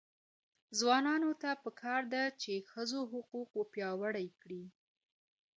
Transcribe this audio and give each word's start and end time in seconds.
ځوانانو 0.79 1.31
ته 1.41 1.49
پکار 1.63 2.01
ده 2.13 2.23
چې، 2.41 2.53
ښځو 2.71 2.99
حقونه 3.11 3.51
وپیاوړي 3.59 4.27
کړي. 4.41 4.63